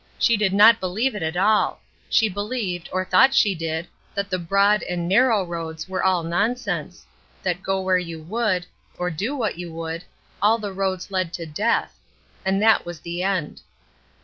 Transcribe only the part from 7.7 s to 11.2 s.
where you would, or do what you would, all the roads